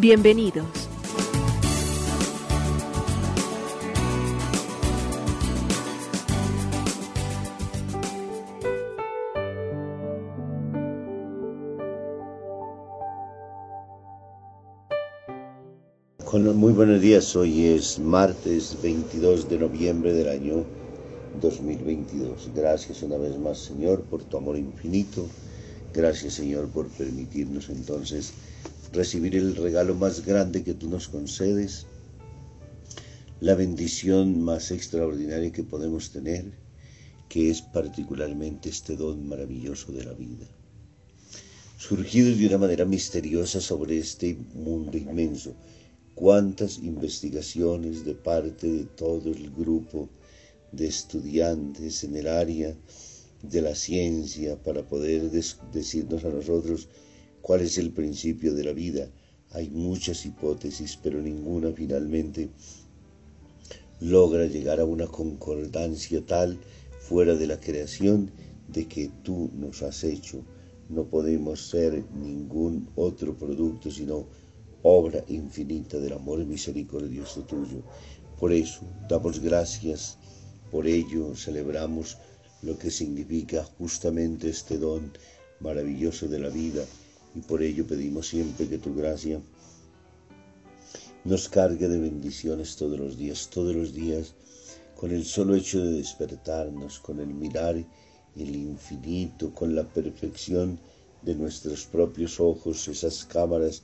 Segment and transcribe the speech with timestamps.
[0.00, 0.88] Bienvenidos.
[16.54, 20.64] muy buenos días, hoy es martes 22 de noviembre del año
[21.40, 22.50] 2022.
[22.54, 25.26] Gracias una vez más Señor por tu amor infinito.
[25.92, 28.32] Gracias Señor por permitirnos entonces
[28.92, 31.86] recibir el regalo más grande que tú nos concedes,
[33.40, 36.52] la bendición más extraordinaria que podemos tener,
[37.28, 40.46] que es particularmente este don maravilloso de la vida.
[41.78, 45.54] Surgido de una manera misteriosa sobre este mundo inmenso,
[46.14, 50.08] cuántas investigaciones de parte de todo el grupo
[50.72, 52.74] de estudiantes en el área
[53.42, 56.88] de la ciencia para poder decirnos a nosotros
[57.42, 59.08] cuál es el principio de la vida.
[59.52, 62.50] Hay muchas hipótesis, pero ninguna finalmente
[64.00, 66.58] logra llegar a una concordancia tal
[67.00, 68.30] fuera de la creación
[68.68, 70.42] de que tú nos has hecho.
[70.88, 74.26] No podemos ser ningún otro producto, sino
[74.82, 77.82] obra infinita del amor misericordioso tuyo.
[78.38, 80.18] Por eso damos gracias,
[80.70, 82.18] por ello celebramos
[82.62, 85.12] lo que significa justamente este don
[85.60, 86.84] maravilloso de la vida
[87.34, 89.40] y por ello pedimos siempre que tu gracia
[91.24, 94.34] nos cargue de bendiciones todos los días, todos los días,
[94.96, 97.76] con el solo hecho de despertarnos, con el mirar
[98.36, 100.78] el infinito, con la perfección
[101.22, 103.82] de nuestros propios ojos, esas cámaras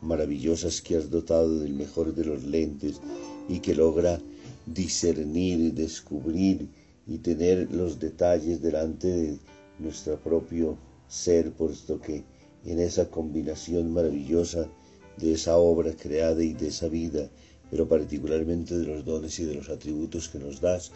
[0.00, 3.00] maravillosas que has dotado del mejor de los lentes
[3.48, 4.20] y que logra
[4.66, 6.68] discernir, descubrir
[7.06, 9.38] y tener los detalles delante de
[9.78, 10.76] nuestro propio
[11.08, 12.24] ser, puesto que
[12.66, 14.68] en esa combinación maravillosa
[15.16, 17.30] de esa obra creada y de esa vida,
[17.70, 20.90] pero particularmente de los dones y de los atributos que nos das,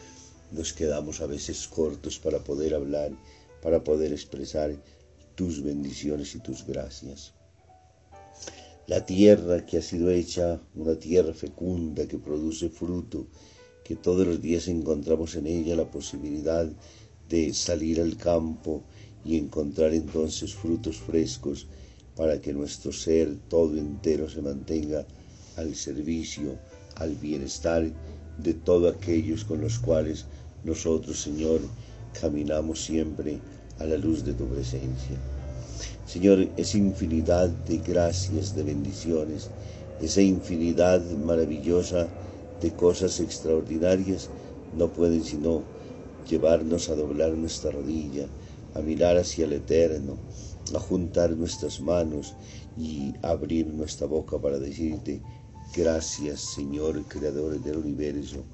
[0.50, 3.12] nos quedamos a veces cortos para poder hablar,
[3.62, 4.76] para poder expresar
[5.36, 7.32] tus bendiciones y tus gracias.
[8.86, 13.28] La tierra que ha sido hecha una tierra fecunda que produce fruto,
[13.84, 16.68] que todos los días encontramos en ella la posibilidad
[17.28, 18.82] de salir al campo
[19.24, 21.66] y encontrar entonces frutos frescos
[22.16, 25.06] para que nuestro ser todo entero se mantenga
[25.56, 26.58] al servicio,
[26.96, 27.90] al bienestar
[28.38, 30.26] de todos aquellos con los cuales
[30.64, 31.60] nosotros, Señor,
[32.20, 33.38] caminamos siempre
[33.78, 35.16] a la luz de tu presencia.
[36.06, 39.48] Señor, esa infinidad de gracias, de bendiciones,
[40.00, 42.08] esa infinidad maravillosa
[42.60, 44.28] de cosas extraordinarias
[44.76, 45.62] no pueden sino
[46.28, 48.26] llevarnos a doblar nuestra rodilla,
[48.74, 50.18] a mirar hacia el eterno,
[50.74, 52.34] a juntar nuestras manos
[52.78, 55.20] y abrir nuestra boca para decirte,
[55.74, 58.44] gracias Señor, Creador del universo,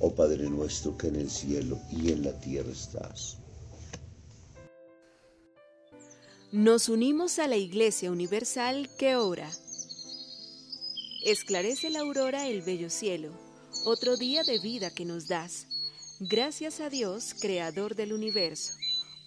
[0.00, 3.38] oh Padre nuestro que en el cielo y en la tierra estás.
[6.52, 9.50] Nos unimos a la Iglesia Universal que ora.
[11.24, 13.30] Esclarece la aurora el bello cielo,
[13.84, 15.66] otro día de vida que nos das.
[16.20, 18.72] Gracias a Dios, Creador del universo,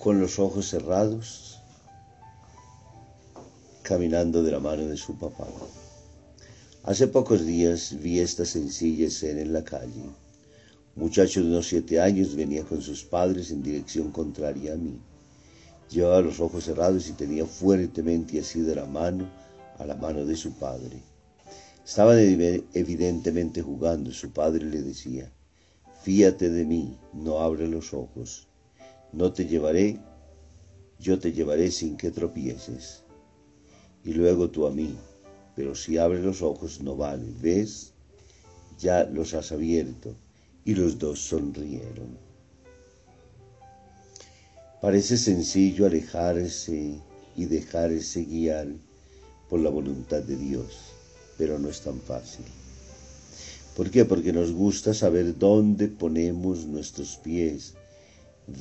[0.00, 1.60] Con los ojos cerrados,
[3.82, 5.46] caminando de la mano de su papá.
[6.84, 10.04] Hace pocos días vi esta sencilla escena en la calle.
[10.96, 14.98] Muchacho de unos siete años venía con sus padres en dirección contraria a mí.
[15.90, 19.28] Llevaba los ojos cerrados y tenía fuertemente así de la mano
[19.78, 21.02] a la mano de su padre.
[21.84, 22.18] Estaban
[22.72, 24.10] evidentemente jugando.
[24.12, 25.30] Su padre le decía,
[26.02, 28.49] fíate de mí, no abre los ojos.
[29.12, 29.98] No te llevaré,
[30.98, 33.02] yo te llevaré sin que tropieces.
[34.04, 34.96] Y luego tú a mí,
[35.56, 37.26] pero si abres los ojos no vale.
[37.40, 37.92] ¿Ves?
[38.78, 40.14] Ya los has abierto.
[40.64, 42.18] Y los dos sonrieron.
[44.80, 47.00] Parece sencillo alejarse
[47.36, 48.68] y dejarse guiar
[49.48, 50.78] por la voluntad de Dios,
[51.36, 52.44] pero no es tan fácil.
[53.76, 54.04] ¿Por qué?
[54.04, 57.74] Porque nos gusta saber dónde ponemos nuestros pies,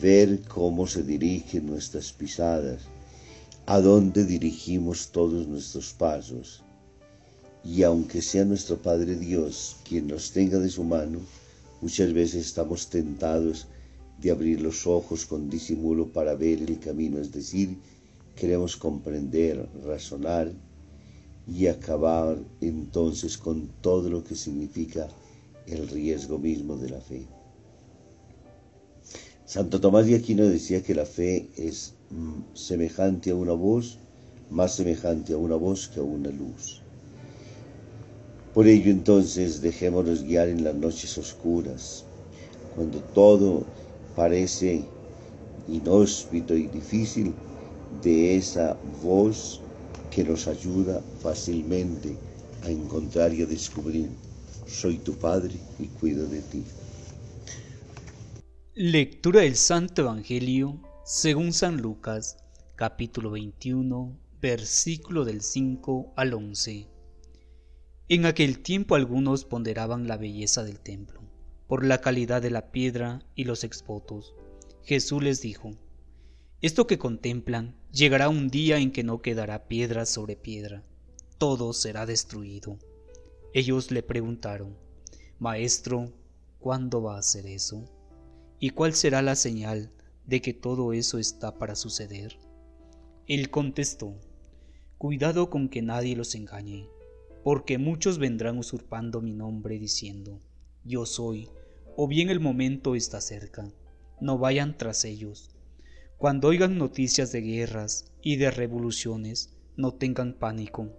[0.02, 2.84] ver cómo se dirigen nuestras pisadas,
[3.66, 6.64] a dónde dirigimos todos nuestros pasos.
[7.64, 11.20] Y aunque sea nuestro Padre Dios quien nos tenga de su mano,
[11.82, 13.68] muchas veces estamos tentados
[14.22, 17.78] de abrir los ojos con disimulo para ver el camino, es decir,
[18.36, 20.52] queremos comprender, razonar
[21.48, 25.08] y acabar entonces con todo lo que significa
[25.68, 27.39] el riesgo mismo de la fe.
[29.50, 33.98] Santo Tomás de Aquino decía que la fe es mm, semejante a una voz,
[34.52, 36.84] más semejante a una voz que a una luz.
[38.54, 42.06] Por ello entonces dejémonos guiar en las noches oscuras,
[42.76, 43.64] cuando todo
[44.16, 44.84] parece
[45.68, 47.34] inhóspito y difícil,
[48.04, 49.62] de esa voz
[50.12, 52.16] que nos ayuda fácilmente
[52.66, 54.10] a encontrar y a descubrir,
[54.68, 56.64] soy tu Padre y cuido de ti.
[58.82, 62.38] Lectura del Santo Evangelio según San Lucas,
[62.78, 66.88] capítulo 21, versículo del 5 al 11.
[68.08, 71.20] En aquel tiempo algunos ponderaban la belleza del templo,
[71.68, 74.34] por la calidad de la piedra y los exvotos.
[74.86, 75.72] Jesús les dijo,
[76.62, 80.86] Esto que contemplan Llegará un día en que no quedará piedra sobre piedra,
[81.38, 82.80] todo será destruido.
[83.54, 84.78] Ellos le preguntaron,
[85.38, 86.14] Maestro,
[86.60, 87.99] ¿cuándo va a ser eso?
[88.60, 89.92] ¿Y cuál será la señal
[90.26, 92.38] de que todo eso está para suceder?
[93.28, 94.16] Él contestó,
[94.98, 96.90] Cuidado con que nadie los engañe,
[97.44, 100.42] porque muchos vendrán usurpando mi nombre diciendo,
[100.84, 101.50] Yo soy,
[101.96, 103.72] o bien el momento está cerca,
[104.20, 105.56] no vayan tras ellos
[106.20, 110.90] cuando oigan noticias de guerras y de revoluciones, no tengan pánico,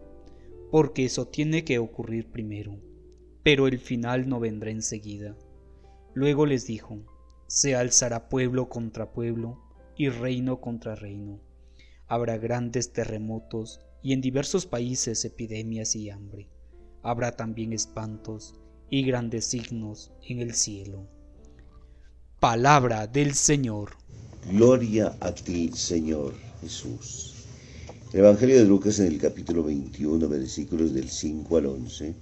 [0.70, 2.80] porque eso tiene que ocurrir primero,
[3.42, 5.36] pero el final no vendrá enseguida.
[6.14, 7.00] Luego les dijo,
[7.50, 9.58] se alzará pueblo contra pueblo
[9.96, 11.40] y reino contra reino.
[12.06, 16.48] Habrá grandes terremotos y en diversos países epidemias y hambre.
[17.02, 18.54] Habrá también espantos
[18.88, 21.08] y grandes signos en el cielo.
[22.38, 23.96] Palabra del Señor.
[24.48, 27.34] Gloria a ti, Señor Jesús.
[28.12, 32.14] El Evangelio de Lucas en el capítulo 21, versículos del 5 al 11.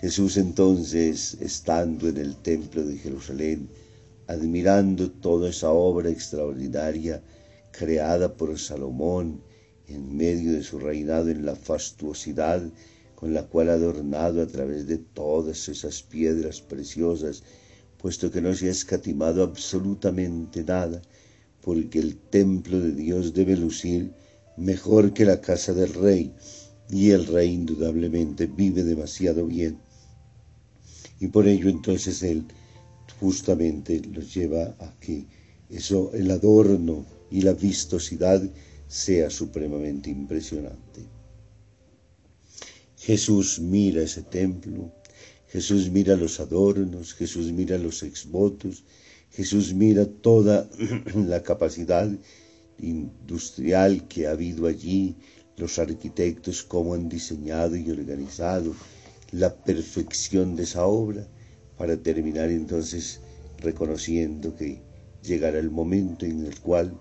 [0.00, 3.68] Jesús entonces, estando en el templo de Jerusalén,
[4.26, 7.22] admirando toda esa obra extraordinaria
[7.72, 9.42] creada por Salomón
[9.88, 12.62] en medio de su reinado en la fastuosidad
[13.14, 17.42] con la cual ha adornado a través de todas esas piedras preciosas,
[17.98, 21.00] puesto que no se ha escatimado absolutamente nada,
[21.62, 24.12] porque el templo de Dios debe lucir
[24.56, 26.34] mejor que la casa del rey,
[26.90, 29.78] y el rey indudablemente vive demasiado bien.
[31.18, 32.44] Y por ello entonces él
[33.24, 35.24] justamente los lleva a que
[35.70, 38.42] eso, el adorno y la vistosidad
[38.86, 41.00] sea supremamente impresionante.
[42.98, 44.92] Jesús mira ese templo,
[45.48, 48.84] Jesús mira los adornos, Jesús mira los exvotos,
[49.30, 50.68] Jesús mira toda
[51.32, 52.10] la capacidad
[52.78, 55.16] industrial que ha habido allí,
[55.56, 58.74] los arquitectos cómo han diseñado y organizado
[59.30, 61.26] la perfección de esa obra,
[61.76, 63.20] para terminar entonces
[63.58, 64.80] reconociendo que
[65.22, 66.98] llegará el momento en el cual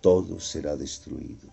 [0.00, 1.52] todo será destruido.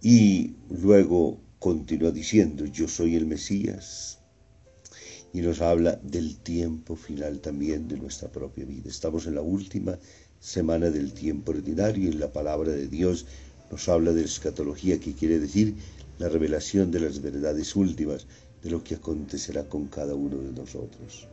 [0.00, 4.18] Y luego continúa diciendo, yo soy el Mesías,
[5.32, 8.88] y nos habla del tiempo final también de nuestra propia vida.
[8.88, 9.98] Estamos en la última
[10.40, 13.26] semana del tiempo ordinario y la palabra de Dios
[13.70, 15.74] nos habla de escatología, que quiere decir
[16.18, 18.26] la revelación de las verdades últimas,
[18.62, 21.28] de lo que acontecerá con cada uno de nosotros.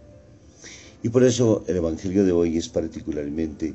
[1.01, 3.73] Y por eso el Evangelio de hoy es particularmente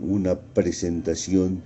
[0.00, 1.62] una presentación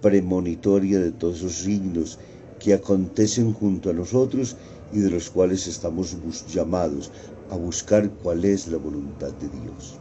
[0.00, 2.18] premonitoria de todos esos signos
[2.60, 4.56] que acontecen junto a nosotros
[4.92, 6.16] y de los cuales estamos
[6.48, 7.10] llamados
[7.50, 9.98] a buscar cuál es la voluntad de Dios.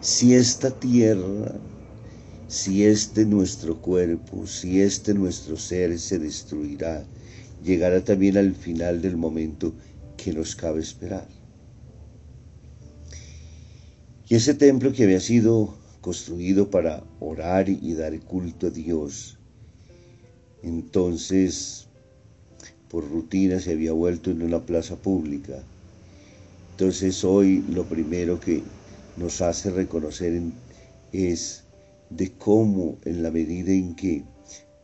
[0.00, 1.54] Si esta tierra,
[2.48, 7.04] si este nuestro cuerpo, si este nuestro ser se destruirá,
[7.64, 9.74] llegará también al final del momento
[10.16, 11.28] que nos cabe esperar.
[14.28, 19.38] Y ese templo que había sido construido para orar y dar culto a Dios,
[20.62, 21.88] entonces
[22.88, 25.62] por rutina se había vuelto en una plaza pública.
[26.72, 28.62] Entonces hoy lo primero que
[29.16, 30.40] nos hace reconocer
[31.12, 31.64] es
[32.10, 34.24] de cómo en la medida en que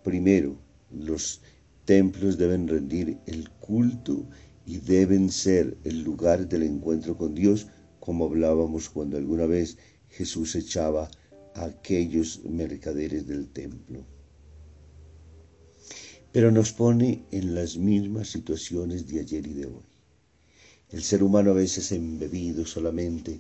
[0.05, 0.57] primero
[0.91, 1.41] los
[1.87, 4.27] templos deben rendir el culto
[4.67, 7.69] y deben ser el lugar del encuentro con Dios,
[8.01, 9.79] como hablábamos cuando alguna vez
[10.11, 11.09] Jesús echaba
[11.55, 14.05] a aquellos mercaderes del templo.
[16.33, 19.87] Pero nos pone en las mismas situaciones de ayer y de hoy.
[20.91, 23.39] El ser humano a veces embebido solamente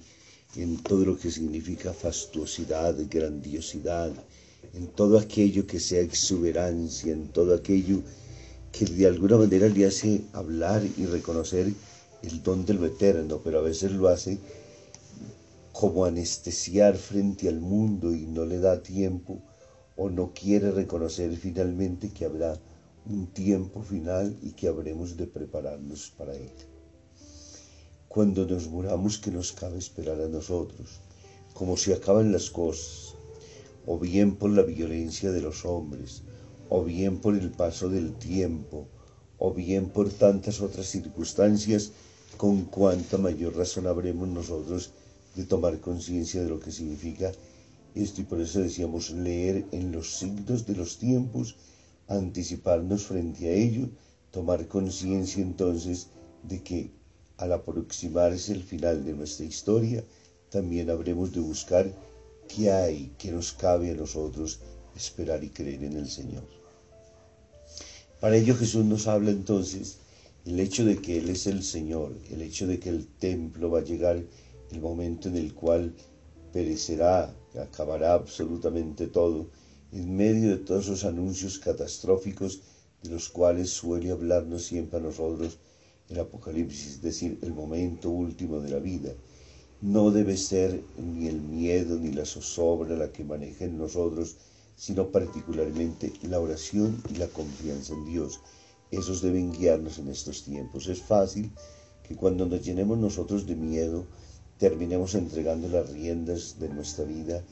[0.54, 4.12] en todo lo que significa fastuosidad, grandiosidad,
[4.72, 8.25] en todo aquello que sea exuberancia, en todo aquello que
[8.84, 11.72] de alguna manera le hace hablar y reconocer
[12.22, 14.38] el don de lo eterno, pero a veces lo hace
[15.72, 19.40] como anestesiar frente al mundo y no le da tiempo
[19.96, 22.58] o no quiere reconocer finalmente que habrá
[23.06, 26.52] un tiempo final y que habremos de prepararnos para él.
[28.08, 31.00] Cuando nos muramos, que nos cabe esperar a nosotros?
[31.54, 33.14] Como si acaban las cosas,
[33.86, 36.22] o bien por la violencia de los hombres,
[36.68, 38.88] o bien por el paso del tiempo,
[39.38, 41.92] o bien por tantas otras circunstancias,
[42.36, 44.92] con cuánta mayor razón habremos nosotros
[45.34, 47.32] de tomar conciencia de lo que significa
[47.94, 48.20] esto.
[48.20, 51.56] Y por eso decíamos leer en los signos de los tiempos,
[52.08, 53.88] anticiparnos frente a ello,
[54.30, 56.08] tomar conciencia entonces
[56.42, 56.90] de que
[57.36, 60.04] al aproximarse el final de nuestra historia,
[60.50, 61.92] también habremos de buscar
[62.48, 64.60] qué hay que nos cabe a nosotros
[64.96, 66.44] esperar y creer en el Señor.
[68.20, 69.98] Para ello Jesús nos habla entonces
[70.44, 73.80] el hecho de que Él es el Señor, el hecho de que el templo va
[73.80, 74.22] a llegar
[74.70, 75.94] el momento en el cual
[76.52, 79.50] perecerá, acabará absolutamente todo,
[79.92, 82.60] en medio de todos esos anuncios catastróficos
[83.02, 85.58] de los cuales suele hablarnos siempre a nosotros
[86.08, 89.12] el Apocalipsis, es decir, el momento último de la vida.
[89.80, 94.36] No debe ser ni el miedo ni la zozobra la que maneja en nosotros,
[94.76, 98.40] sino particularmente la oración y la confianza en Dios.
[98.90, 100.86] Esos deben guiarnos en estos tiempos.
[100.86, 101.50] Es fácil
[102.06, 104.06] que cuando nos llenemos nosotros de miedo,
[104.58, 107.42] terminemos entregando las riendas de nuestra vida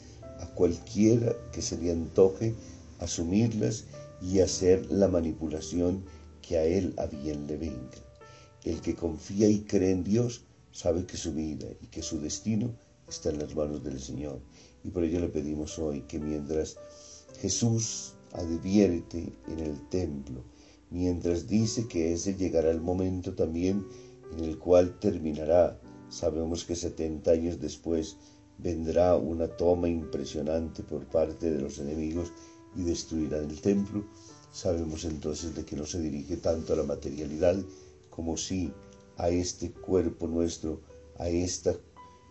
[0.40, 2.54] a cualquiera que se le antoje
[2.98, 3.84] asumirlas
[4.22, 6.04] y hacer la manipulación
[6.40, 7.98] que a él a bien le venga.
[8.64, 12.74] El que confía y cree en Dios sabe que su vida y que su destino
[13.08, 14.40] está en las manos del Señor.
[14.82, 16.76] Y por ello le pedimos hoy que mientras
[17.40, 20.42] Jesús advierte en el templo,
[20.90, 23.86] mientras dice que ese llegará el momento también
[24.36, 25.78] en el cual terminará
[26.14, 28.16] Sabemos que 70 años después
[28.58, 32.30] vendrá una toma impresionante por parte de los enemigos
[32.76, 34.04] y destruirán el templo.
[34.52, 37.56] Sabemos entonces de que no se dirige tanto a la materialidad
[38.10, 38.72] como sí
[39.16, 40.80] a este cuerpo nuestro,
[41.18, 41.74] a esta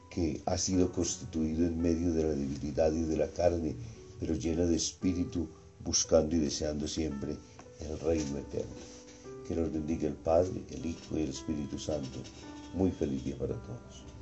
[0.10, 3.76] que ha sido constituido en medio de la debilidad y de la carne,
[4.20, 5.48] pero llena de espíritu,
[5.84, 7.36] buscando y deseando siempre
[7.80, 8.74] el reino eterno.
[9.48, 12.20] Que nos bendiga el Padre, el Hijo y el Espíritu Santo.
[12.74, 14.13] Muy feliz día para todos.